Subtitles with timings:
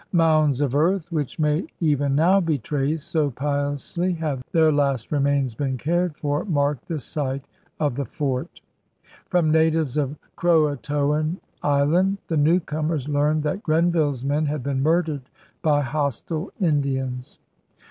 [0.13, 5.53] Mounds of earth, which may even now be traced, so piously have their last remains
[5.53, 7.45] been cared for, marked the site
[7.79, 8.61] of the fort.
[9.27, 15.29] From natives of Croatoan Island the newcomers learned that Grenville's men had been murdered
[15.61, 17.37] by hostile Indians.